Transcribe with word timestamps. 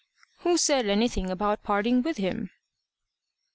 "Who 0.39 0.57
said 0.57 0.87
anything 0.87 1.29
about 1.29 1.61
parting 1.61 2.01
with 2.01 2.17
him?" 2.17 2.49